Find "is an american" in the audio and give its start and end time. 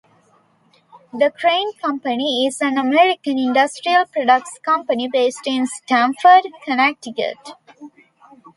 2.47-3.37